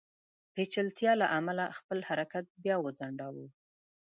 [0.53, 3.45] پېچلتیا له امله خپل حرکت بیا وځنډاوه.